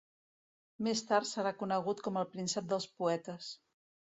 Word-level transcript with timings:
Més 0.87 1.03
tard 1.11 1.29
serà 1.33 1.51
conegut 1.59 2.03
com 2.07 2.17
el 2.23 2.27
"príncep 2.33 2.69
dels 2.73 2.89
poetes". 3.03 3.53